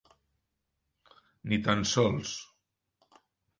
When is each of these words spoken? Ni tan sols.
Ni 1.53 1.61
tan 1.69 1.85
sols. 1.93 2.35